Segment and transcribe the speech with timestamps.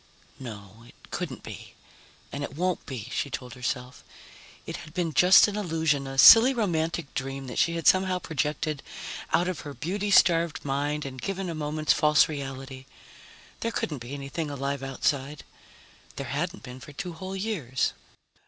[0.39, 1.75] No, it couldn't be,
[2.31, 4.03] and it won't be, she told herself.
[4.65, 8.81] It had been just an illusion, a silly romantic dream that she had somehow projected
[9.31, 12.87] out of her beauty starved mind and given a moment's false reality.
[13.59, 15.43] There couldn't be anything alive outside.
[16.15, 17.93] There hadn't been for two whole years.